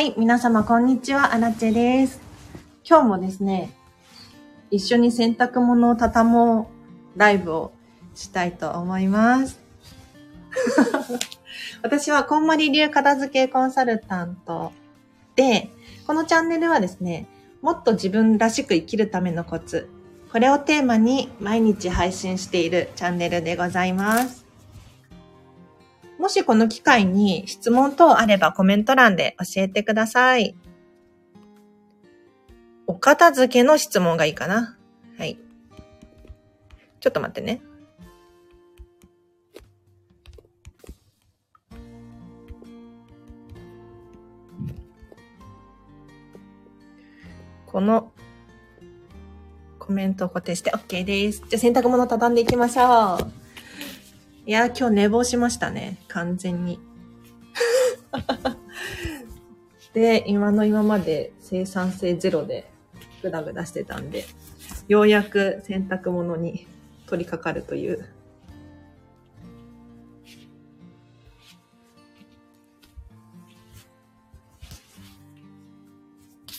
[0.00, 2.22] はい、皆様こんにちは、アラチェです。
[2.88, 3.70] 今日もですね、
[4.70, 6.70] 一緒に洗濯物を畳も
[7.14, 7.72] うライブを
[8.14, 9.60] したいと思います。
[11.84, 14.72] 私はこんまり流片付けコンサルタント
[15.36, 15.68] で、
[16.06, 17.26] このチャンネルはですね、
[17.60, 19.90] もっと自分らしく生きるためのコツ、
[20.32, 24.49] これをテーマに毎日配信しているチャンネルでございます。
[26.20, 30.54] もしこの機会に質問等あればコメント欄で教えてください。
[32.86, 34.76] お片付けの質問がいいかな。
[35.16, 35.38] はい。
[37.00, 37.62] ちょっと待ってね。
[47.64, 48.12] この
[49.78, 51.38] コメントを固定して OK です。
[51.48, 53.39] じゃあ洗濯物畳んでいきましょう。
[54.46, 55.98] いや、今日寝坊しましたね。
[56.08, 56.80] 完全に。
[59.92, 62.70] で、今の今まで生産性ゼロで
[63.22, 64.24] グダグダしてたんで、
[64.88, 66.66] ようやく洗濯物に
[67.06, 68.06] 取り掛かるという。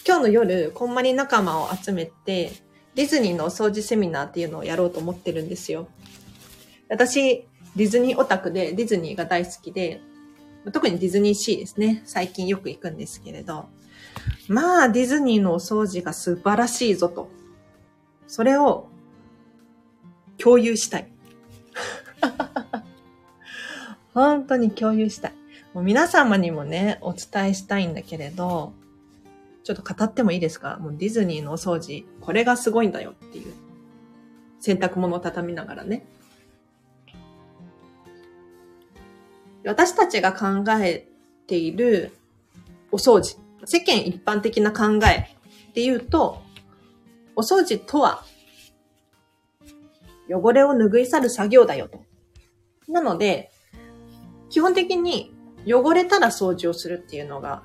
[0.05, 2.51] 今日の夜、こんまり仲間を集めて、
[2.95, 5.87] ディズニーのお掃除セミナーっていうのをやろうと思ってるんですよ。
[6.89, 10.01] 私、ディズニーオタクでディズニーが大好きで、
[10.73, 12.01] 特にディズニーシーですね。
[12.05, 13.69] 最近よく行くんですけれど。
[14.47, 17.29] まあ、ディズニーのお掃除が素晴らしいぞと。
[18.27, 18.87] それを
[20.37, 21.11] 共有したい。
[24.13, 25.33] 本当に共有したい。
[25.73, 28.73] もう皆様にもね、お伝えしたいんだけれど、
[29.63, 30.77] ちょっと語ってもいいですか？
[30.77, 33.53] もうディズニーのお掃除、これがすごいんだよっていう。
[34.59, 36.05] 洗濯物を畳みながらね。
[39.65, 41.07] 私たちが考え
[41.47, 42.11] ている
[42.91, 45.35] お掃除、世間一般的な考え
[45.69, 46.41] っていうと、
[47.35, 48.23] お掃除とは、
[50.29, 52.03] 汚れを拭い去る作業だよと。
[52.87, 53.51] なので、
[54.49, 55.33] 基本的に
[55.65, 57.63] 汚れたら掃除をするっていうのが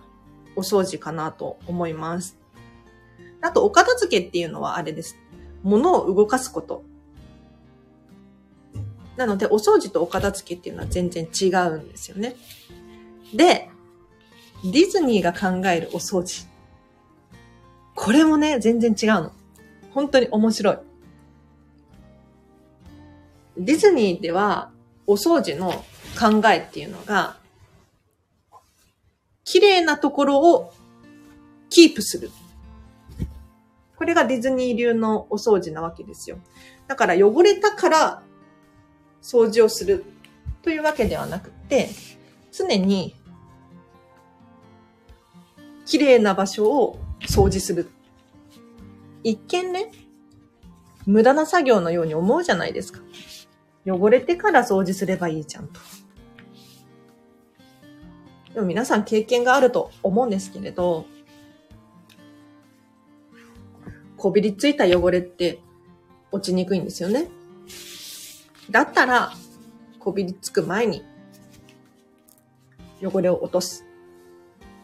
[0.54, 2.38] お掃除かなと思います。
[3.40, 5.16] あと、お片付けっていうのはあれです。
[5.62, 6.84] 物を動かすこと。
[9.16, 12.36] なので、お掃除とお片付けっていうのは全然違うんですよね。
[13.34, 13.70] で、
[14.64, 16.46] ディズニーが考えるお掃除。
[17.94, 19.32] これもね、全然違うの。
[19.90, 20.78] 本当に面白い。
[23.56, 24.70] ディズニーでは、
[25.06, 25.70] お掃除の
[26.18, 27.38] 考えっていうのが、
[29.44, 30.72] 綺麗なところを
[31.70, 32.30] キープする。
[33.96, 36.38] これがディズニー流のお掃除なわけですよ。
[36.86, 38.22] だから汚れたから
[39.26, 40.04] 掃除をする
[40.62, 41.90] というわけではなくて、
[42.52, 43.16] 常に
[45.84, 47.90] 綺麗な場所を掃除する。
[49.24, 49.90] 一見ね、
[51.06, 53.00] 無駄な作業のように思うじゃないですか。
[53.84, 55.80] 汚れてから掃除すればいいじゃんと。
[58.54, 61.04] でも皆さん経験があると思うんですけれど、
[64.16, 65.58] こびりついた汚れって
[66.30, 67.28] 落ちにくいんですよね。
[68.70, 69.32] だったら、
[69.98, 71.04] こびりつく前に、
[73.02, 73.84] 汚れを落とす。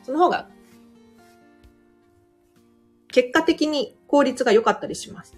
[0.03, 0.49] その方が、
[3.09, 5.37] 結果的に効率が良かったりします。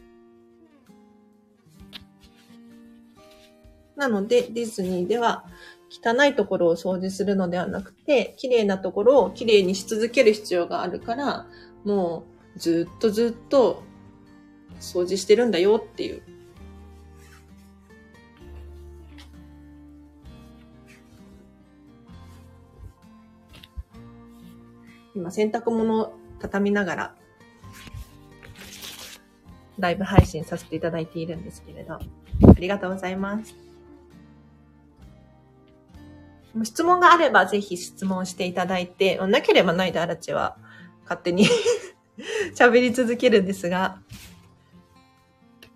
[3.97, 5.45] なので、ディズニーでは、
[5.91, 11.47] 汚いところを掃除するのではなくて、綺麗なところを綺麗にし続ける必要があるから、
[11.85, 12.25] も
[12.57, 13.83] うずっとずっと
[14.81, 16.23] 掃除してるんだよっていう
[25.15, 27.15] 今洗濯物を畳みながら、
[29.79, 32.01] ライブ配信させていただいているんですけれど、あ
[32.59, 33.55] りがとうございます。
[36.63, 40.57] 質問があればぜひ質問していただいて、なければないであらちは
[41.03, 41.47] 勝手に
[42.55, 44.01] 喋り続けるんですが、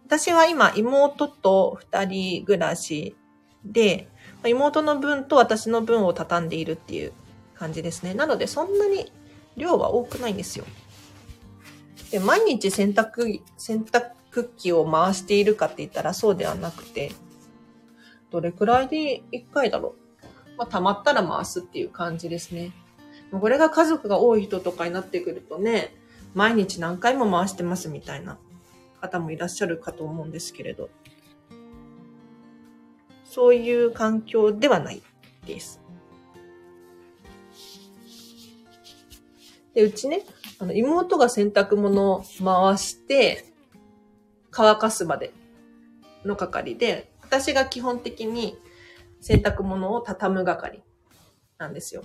[0.07, 3.17] 私は今妹と二人暮らし
[3.65, 4.09] で、
[4.47, 7.13] 妹の分と私の分を畳んでいるっていう
[7.55, 8.15] 感じですね。
[8.15, 9.13] なのでそんなに
[9.59, 10.65] 量は多くないんですよ。
[12.11, 17.13] で、毎日洗濯、洗濯機を回しているかって言ったらそうではなくて、
[18.31, 20.57] どれくらいで1回だろう。
[20.57, 22.73] まあ、溜まったら回すっていう感じですね。
[23.31, 25.95] これが家族が多い人とかになってくるとね、
[26.35, 28.39] 毎日何回も回してますみたいな
[29.01, 30.89] 方もいらっしゃるかと思うんですけれど、
[33.25, 35.03] そういう環境ではない
[35.47, 35.78] です。
[39.79, 40.25] で、うちね、
[40.59, 43.45] あの、妹が洗濯物を回して、
[44.51, 45.33] 乾かすまで
[46.25, 48.59] の係で、私が基本的に
[49.21, 50.83] 洗濯物を畳む係
[51.59, 52.03] なんですよ。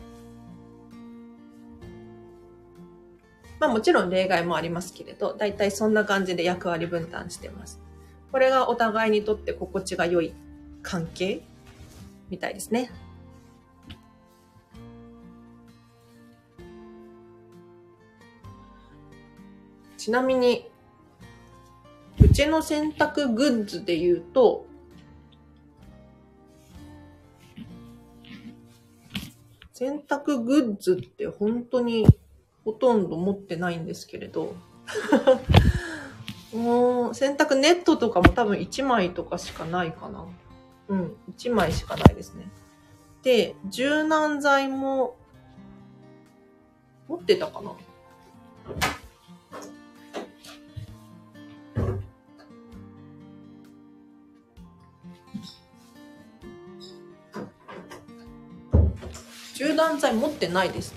[3.60, 7.82] まあもちろん例外もありますけれど、だいたいそんな感じで役割分担してます。
[8.32, 10.32] これがお互いにとって心地が良い
[10.84, 11.42] 関係
[12.30, 12.92] みたいですね。
[20.04, 20.70] ちなみに、
[22.20, 24.66] うちの洗濯グッズで言うと、
[29.72, 32.06] 洗濯グッズって本当に
[32.66, 34.56] ほとんど持ってないんですけれど、
[36.54, 40.26] もう洗濯ネットとかも多分1枚とかしかないかな。
[40.90, 42.52] うん、1枚しかないですね。
[43.22, 45.16] で、柔軟剤も
[47.08, 47.72] 持ってたかな
[59.84, 60.94] 柔軟剤持ってないです。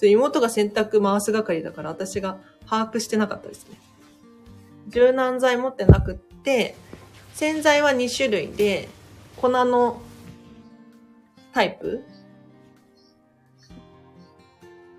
[0.02, 3.78] 妹が洗濯回す係だから私が把握してなかったですね。
[4.88, 6.74] 柔軟剤持ってなくって、
[7.34, 8.88] 洗剤は2種類で、
[9.36, 10.00] 粉の
[11.52, 12.02] タイプ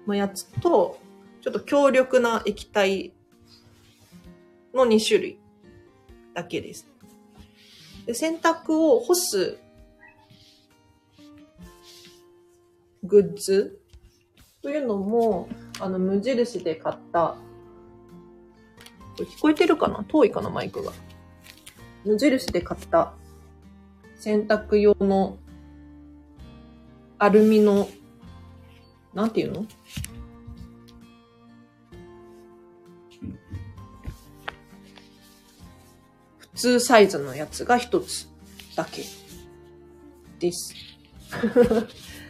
[0.06, 1.00] のやつと、
[1.42, 3.12] ちょっと強力な液体
[4.74, 5.40] の2種類
[6.36, 6.88] だけです。
[8.06, 9.58] で洗濯を干す
[13.04, 13.80] グッズ
[14.62, 15.50] というのも、
[15.80, 17.36] あの、無印で買った、
[19.18, 20.04] 聞こえてるかな？
[20.08, 20.92] 遠いかなマイクが。
[22.06, 23.14] 無印で買った
[24.18, 25.38] 洗濯用の
[27.20, 27.88] アルミの、
[29.14, 29.66] なんていうの？
[36.38, 38.28] 普通サイズのやつが一つ
[38.76, 39.04] だけ
[40.40, 40.76] です。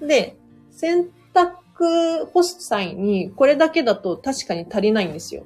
[0.00, 0.36] で、
[0.70, 5.44] 洗濯干す際にこれだけだと確かに足りないんですよ。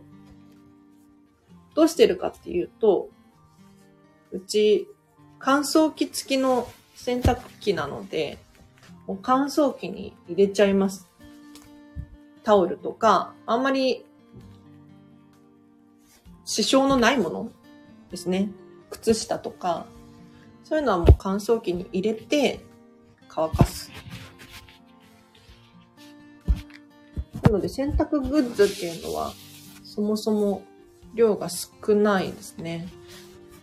[1.75, 3.08] どうしてるかっていうと、
[4.32, 4.88] うち
[5.38, 8.38] 乾燥機付きの洗濯機なので、
[9.06, 11.08] もう乾燥機に入れちゃいます。
[12.43, 14.05] タオルとか、あんまり
[16.44, 17.50] 支障のないもの
[18.11, 18.50] ですね。
[18.91, 19.87] 靴下とか、
[20.64, 22.61] そういうのはもう乾燥機に入れて
[23.29, 23.91] 乾かす。
[27.50, 29.32] なので洗濯グッズっていうのは、
[29.82, 30.62] そもそも
[31.14, 32.88] 量が少ないですね。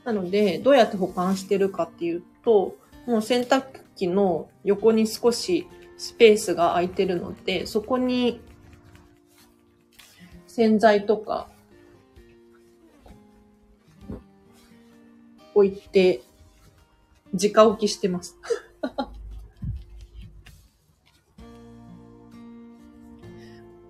[0.04, 2.76] なので、どうやって保管してるかっていうと、
[3.06, 5.68] もう洗濯機の横に少し
[5.98, 8.42] スペースが空いてるので、そこに
[10.48, 11.48] 洗剤とか
[15.56, 16.24] 置いて、
[17.34, 18.36] 直置きしてます。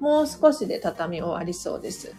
[0.08, 2.16] もう少しで畳終わりそうです。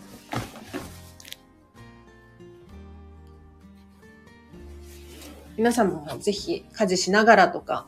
[5.56, 7.86] 皆さんもぜひ家事しながらとか、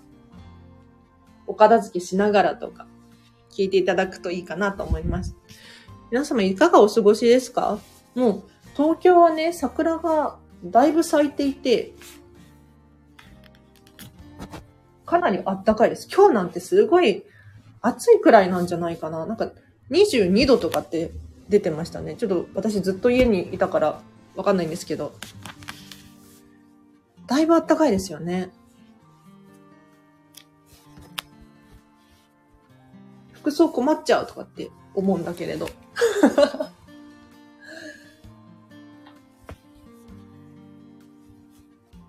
[1.47, 2.87] お片付けしながらとか、
[3.51, 5.37] 聞いていただくといいかなと思います。
[6.11, 7.79] 皆様いかがお過ごしですか？
[8.15, 8.43] もう、
[8.75, 11.93] 東京はね、桜がだいぶ咲いていて、
[15.05, 16.09] かなり暖かいです。
[16.11, 17.23] 今日なんてすごい
[17.83, 19.27] 暑いくらいなんじゃないかな。
[19.27, 19.51] なんか
[19.91, 21.11] 22度とかって
[21.49, 22.15] 出てましたね。
[22.15, 24.01] ちょっと私ずっと家にいたから
[24.37, 25.13] わかんないんですけど。
[27.27, 28.51] だいぶ暖かいですよね。
[33.33, 35.69] 服装困っちゃうとかって思うんだけれど。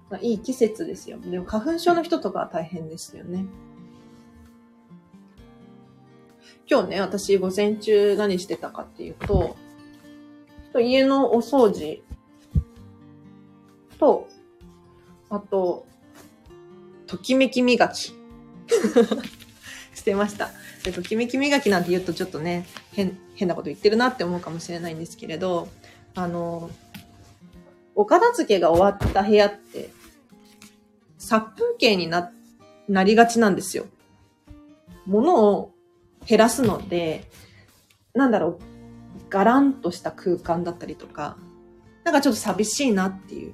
[0.10, 1.18] まあ、いい季節ですよ。
[1.20, 3.46] でも花粉症の人とかは大変ですよね。
[6.72, 9.58] 今日ね、私午前中何してたかっていうと、
[10.80, 12.02] 家のお掃除
[14.00, 14.30] と、
[15.30, 15.86] あと、
[17.08, 18.14] ときめき磨き
[19.94, 20.52] してました。
[20.86, 25.68] で、ときめき磨きなんて言うとちょっとね、変、変なこと言ってるなって思うかもしれないんですけれど、
[26.16, 26.72] あの、
[27.96, 29.90] お片付けが終わった部屋って、
[31.18, 32.32] 殺風景にな、
[32.88, 33.88] なりがちなんですよ。
[35.06, 35.74] 物を
[36.26, 37.30] 減らすので、
[38.14, 38.60] なんだろう、
[39.30, 41.38] ガランとした空間だったりとか、
[42.04, 43.54] なんかちょっと寂しいなっていう。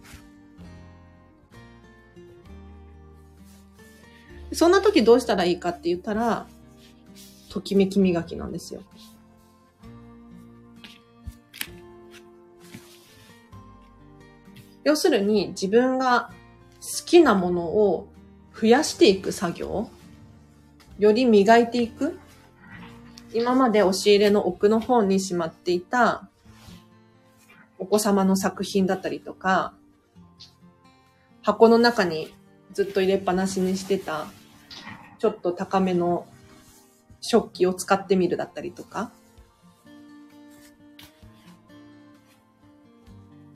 [4.53, 6.47] そんな時どうしたらいいかって言ったら、
[7.49, 8.81] ときめき磨きなんですよ。
[14.83, 16.31] 要するに自分が
[16.81, 18.07] 好きなものを
[18.59, 19.89] 増やしていく作業
[20.97, 22.17] より磨いていく
[23.33, 26.29] 今まで押し入れの奥の方にしまっていた
[27.77, 29.73] お子様の作品だったりとか、
[31.41, 32.33] 箱の中に
[32.73, 34.27] ずっと入れっぱなしにしてた、
[35.19, 36.25] ちょっと高めの
[37.21, 39.11] 食器を使ってみるだったりとか。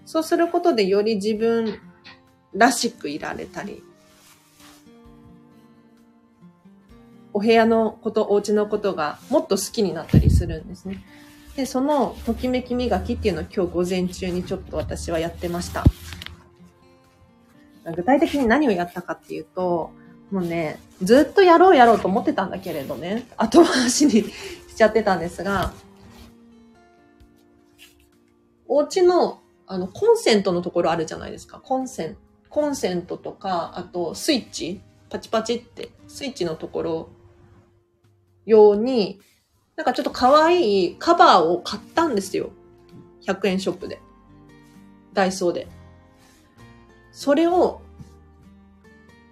[0.05, 1.79] そうすることでより自分
[2.53, 3.81] らしくいられたり、
[7.33, 11.03] お部屋のこと、お家のことがもっと好きになったりするんですね。
[11.55, 15.83] で、そのときめき磨きっていうのを今日午前中にちょっと私はやってました。
[17.95, 19.91] 具体的に何をやったかっていうと、
[20.29, 25.73] もうね、ずっとやろうやろうと思ってたんだけれどね、後回しにしちゃってたんですが、
[28.67, 31.59] お家の、あの、コンセントのところあるじゃないですか。
[31.59, 37.09] コンセント、コンセントとか、あとスイッチ、パチパチって、スイッチのところ
[38.45, 39.19] 用に、
[39.75, 42.51] なんかちょっと可愛いカバーを買ったんですよ。
[43.25, 43.99] 100円ショップで。
[45.13, 45.67] ダイソーで。
[47.11, 47.81] それを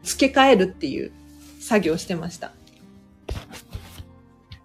[0.03, 1.11] 付け替えるっていう
[1.59, 2.51] 作業してました。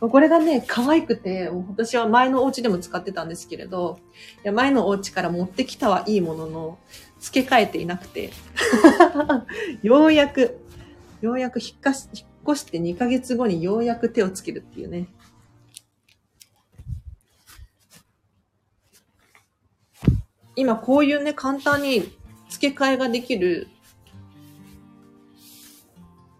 [0.00, 3.98] これがね、可愛くて、私は前のお家でも使ってたんですけれど、
[4.44, 6.78] いや前のお家から持ってきたはいいものの、
[7.20, 8.30] 付け替えていなくて、
[9.82, 10.58] ようやく、
[11.22, 15.06] ようやく引っ越し引っ越して2ヶ月後にようやく手をつけるっていうね。
[20.56, 22.16] 今こういうね、簡単に
[22.48, 23.68] 付け替えができる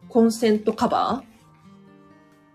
[0.08, 1.34] コンセントカバー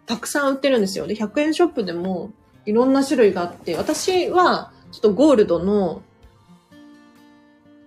[0.08, 1.06] たくさん売ってるんですよ。
[1.06, 2.32] で、100円ショップでも
[2.66, 6.02] いろんな種類があって、私はちょっとゴールドの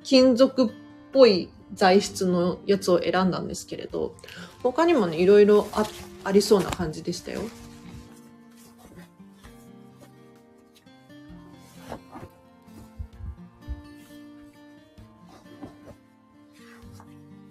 [0.02, 0.68] 金属っ
[1.12, 4.14] ぽい材質のやつを選んだんですけれど、
[4.62, 5.84] 他にもね、いろいろあ
[6.24, 7.42] ありそうな感じでしたよ。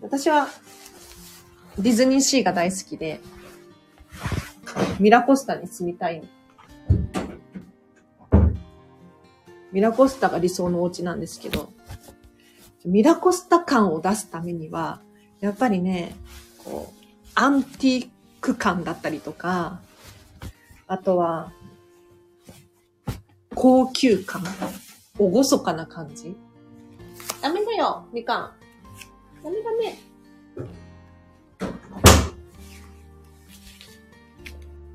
[0.01, 0.47] 私は
[1.77, 3.19] ディズニーシーが大好きで、
[4.99, 6.21] ミラコスタに住みたい。
[9.71, 11.71] ミラコスタが理想のお家なんですけど、
[12.85, 15.01] ミラコスタ感を出すためには、
[15.39, 16.15] やっぱりね、
[17.41, 19.79] アンティーク感だったりとか、
[20.85, 21.51] あとは、
[23.55, 24.43] 高級感、
[25.17, 26.35] おごそかな感じ。
[27.41, 28.51] ダメだよ、みかん。
[29.43, 29.97] ダメダメ。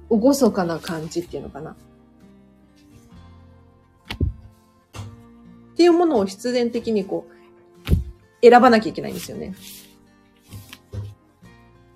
[0.08, 1.72] おごそかな感じっていうのかな。
[1.72, 1.74] っ
[5.76, 9.56] ていうものを必然的にこう、選ばなきゃいけないんですよね。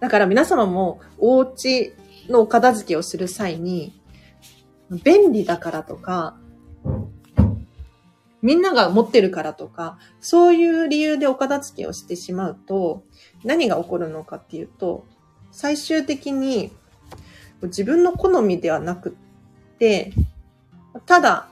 [0.00, 1.94] だから皆様もお家
[2.28, 4.00] のお片付けをする際に、
[5.04, 6.36] 便利だからとか、
[8.42, 13.04] みんなが持ってるからとか、そういう理由でお片付けをしてしまうと、
[13.44, 15.06] 何が起こるのかっていうと、
[15.52, 16.72] 最終的に
[17.62, 20.12] 自分の好みではなくって、
[21.06, 21.48] ただ、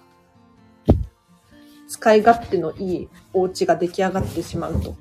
[1.88, 4.96] 使い勝手のいいお家が出来上がってしまうと。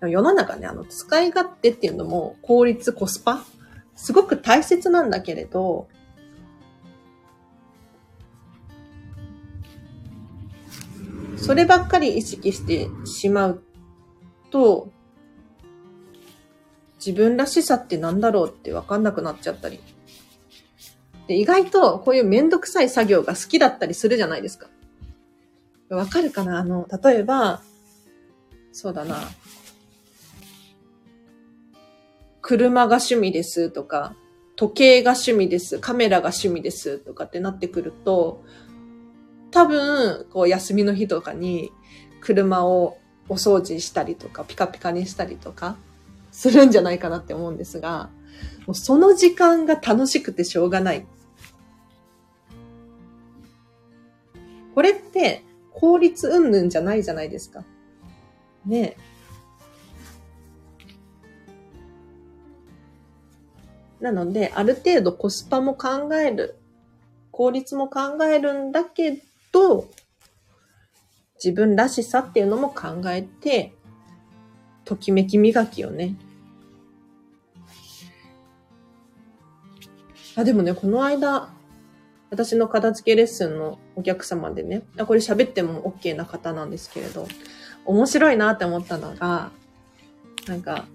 [0.00, 3.44] 世の中ね、あの、使い勝手っていうのも効率、コスパ、
[3.96, 5.88] すごく大切なんだけれど、
[11.36, 13.62] そればっかり意識してしまう
[14.50, 14.92] と、
[17.04, 19.80] 自分らしさって何だろうってわかんなくなっちゃったり。
[21.26, 24.68] で、意外とこういうめんどくさい作業が好きだったりするじゃないですか。
[25.90, 26.58] わかるかな？
[26.58, 27.62] あの、例えば、
[28.72, 29.16] そうだな。
[32.48, 34.14] 車が趣味ですとか、
[34.56, 38.42] 時計が趣味です、カメラが趣味ですとかってなってくると、
[39.50, 41.70] 多分、こう休みの日とかに
[42.22, 42.96] 車を
[43.28, 45.76] お掃除したりとか、ピカピカにしたりとか、
[46.30, 48.08] するんじゃないかなって思うんですが、
[48.66, 51.06] もうその時間が楽しくてしょうがない。
[54.74, 57.62] これって効率云々じゃないじゃないですか。
[58.64, 58.96] ね
[64.00, 66.56] なので、ある程度コスパも考える、
[67.30, 69.88] 効率も考えるんだけど、
[71.36, 73.72] 自分らしさっていうのも考えて、
[74.84, 76.16] ときめき磨きをね、
[80.36, 81.50] あ、でもね、この間、
[82.30, 87.26] 私の片付けレッスンのお客様でね、あこれ喋っても OK な方なんですけれど、
[87.84, 89.50] 面白いなって思ったのが、
[90.46, 90.86] なんか、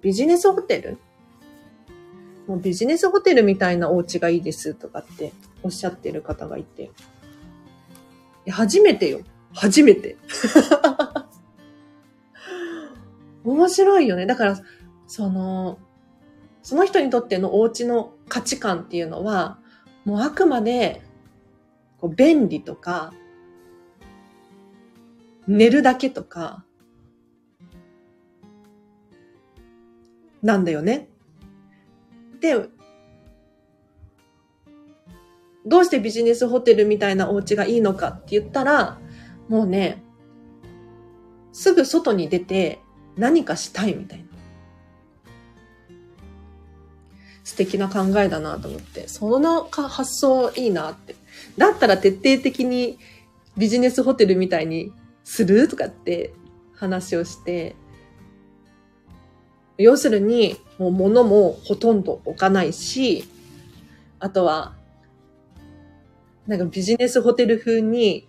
[0.00, 0.98] ビジネスホテル
[2.50, 6.82] もうビジネスホテルみたいなお家がいいですとかっておっしゃってる方がいて。
[6.82, 6.88] い
[8.46, 9.20] や初めてよ。
[9.54, 10.16] 初めて。
[13.44, 14.26] 面白いよね。
[14.26, 14.58] だから、
[15.06, 15.78] その、
[16.60, 19.60] その人にとってのお家の価値観っていうのは、
[20.04, 21.02] もうあくまで、
[21.98, 23.12] こう便利とか、
[25.46, 26.64] 寝るだけとか、
[30.42, 31.09] なんだよね。
[32.40, 32.68] で、
[35.66, 38.98] どうしてビジネスホテルみたいなお家がいいのかって言ったら、
[39.48, 40.02] もうね、
[41.52, 42.80] すぐ外に出て
[43.16, 44.24] 何かしたいみたいな。
[47.44, 51.16] 素敵な考えだなと思って、その発想いいなって。
[51.58, 52.98] だったら徹底的に
[53.56, 54.92] ビジネスホテルみたいに
[55.24, 56.32] するとかって
[56.74, 57.74] 話をして、
[59.82, 63.24] 要するに、もう物もほとんど置かないし、
[64.18, 64.74] あとは、
[66.46, 68.28] なんかビジネスホテル風に、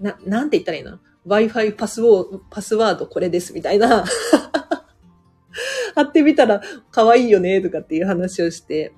[0.00, 4.04] な、なんて言ったらいいの ?Wi-Fi パスウォー、パスワードこれですみたいな
[5.94, 8.92] 貼ってみたら可愛いよねとかっていう話をして、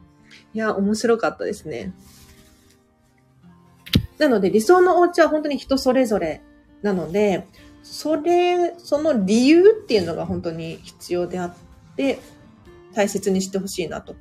[0.52, 1.92] いや、面白かったですね。
[4.18, 6.40] なので理想のお家は本当に人それぞれ
[6.82, 7.46] なので、
[7.82, 11.54] それ、その理由っていうのが本当に必要であっ
[11.96, 12.20] て、
[12.94, 14.14] 大切にしてほしいなと。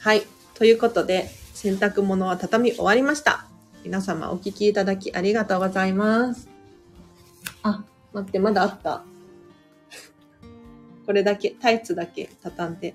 [0.00, 0.22] はい。
[0.54, 3.46] ということで、洗濯物は畳み終わりました。
[3.84, 6.48] 皆様お聞きいただきありがとうございます。
[7.62, 9.04] あ、待って、まだあった。
[11.06, 12.94] これだけ、タイツだけ畳んで。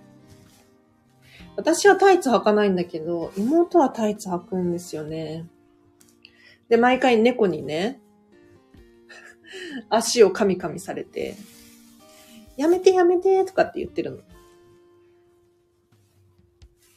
[1.56, 5.46] 私はタイツ履かないんだけど、妹はタイツ履くんですよね。
[6.70, 8.00] で、毎回猫にね、
[9.90, 11.36] 足をカミカミされて、
[12.58, 14.18] やめてやめてとかって言ってるの。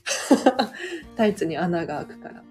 [1.16, 2.42] タイツに穴が開くから。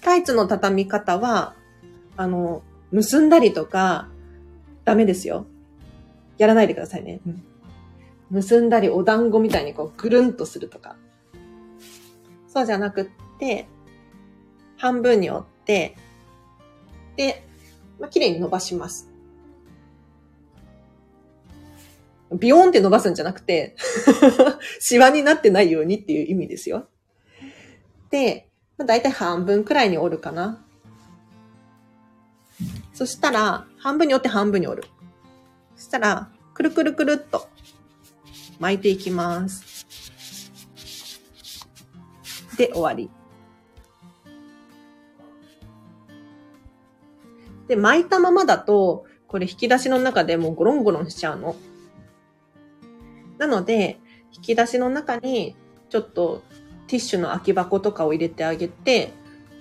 [0.00, 1.54] タイツの畳み方は、
[2.16, 4.08] あの、結んだりとか、
[4.84, 5.46] ダメですよ。
[6.38, 7.20] やらないでくださいね。
[7.26, 7.44] うん
[8.32, 10.96] 結んだりお団子みたいにこうぐるんとするとか。
[12.48, 13.06] そうじゃなくっ
[13.38, 13.66] て、
[14.78, 15.96] 半分に折って、
[17.16, 17.46] で、
[17.98, 19.08] まあ、綺麗に伸ばします。
[22.38, 23.76] ビヨーンって伸ばすんじゃなくて
[24.80, 26.88] シワになってないようにっていう意味ですよ。
[28.10, 28.48] で、
[28.78, 30.64] まあ、だいたい半分くらいに折るかな。
[32.94, 34.88] そしたら、半分に折って半分に折る。
[35.76, 37.48] そしたら、くるくるくるっと
[38.60, 39.86] 巻いていきます。
[42.56, 43.10] で、終わり。
[47.68, 51.56] で、巻いたままだと、これ引き出しの中でもうゴロンゴロンしちゃうの。
[53.38, 53.98] なので、
[54.34, 55.56] 引き出しの中に
[55.88, 56.42] ちょっと
[56.86, 59.12] ティッシュの空き箱とかを入れてあげて、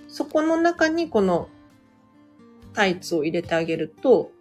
[0.07, 1.47] そこの中にこの
[2.73, 4.31] タイツを入れてあげると、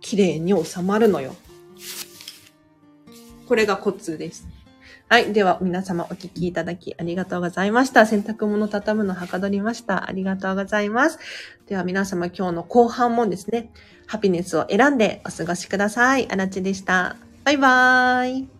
[0.00, 1.34] 綺麗に収まるのよ。
[3.48, 4.46] これがコツです。
[5.08, 5.32] はい。
[5.32, 8.06] では、皆様お聞きいただきありがとうございました。
[8.06, 10.08] 洗濯物畳むのはかどりました。
[10.08, 11.18] ありがとうございます。
[11.68, 13.70] では、皆様今日の後半もですね、
[14.06, 16.26] ハピネスを選んでお過ごしください。
[16.32, 17.16] あらちでした。
[17.44, 18.53] バイバーイ。